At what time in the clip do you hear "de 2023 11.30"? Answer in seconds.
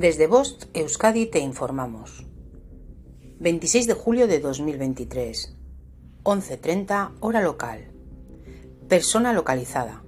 4.26-7.16